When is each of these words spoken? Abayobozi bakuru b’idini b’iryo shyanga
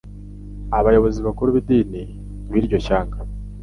Abayobozi 0.77 1.19
bakuru 1.27 1.49
b’idini 1.55 2.03
b’iryo 2.51 2.77
shyanga 2.85 3.17